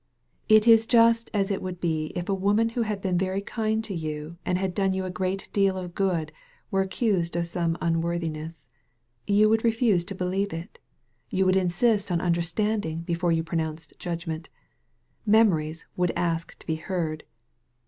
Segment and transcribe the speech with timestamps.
[0.49, 3.83] It is just as it would be if a woman who had been very kind
[3.83, 6.31] to you and had done you a great deal of good
[6.71, 8.67] were accused of some unworthiness.
[9.27, 10.79] You would refuse to believe it.
[11.29, 14.49] You would insist on understanding before you pronounced judgment.
[15.23, 17.23] Memories would ask to be heard.